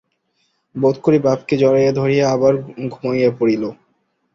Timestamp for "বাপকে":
1.19-1.55